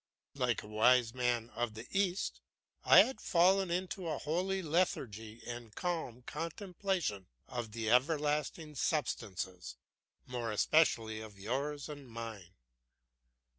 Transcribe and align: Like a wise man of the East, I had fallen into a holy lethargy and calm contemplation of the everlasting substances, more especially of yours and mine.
Like 0.33 0.63
a 0.63 0.67
wise 0.67 1.13
man 1.13 1.51
of 1.51 1.75
the 1.75 1.85
East, 1.91 2.41
I 2.83 3.03
had 3.03 3.21
fallen 3.21 3.69
into 3.69 4.07
a 4.07 4.17
holy 4.17 4.63
lethargy 4.63 5.43
and 5.45 5.75
calm 5.75 6.23
contemplation 6.23 7.27
of 7.47 7.73
the 7.73 7.91
everlasting 7.91 8.73
substances, 8.73 9.75
more 10.25 10.51
especially 10.51 11.21
of 11.21 11.37
yours 11.37 11.87
and 11.87 12.09
mine. 12.09 12.55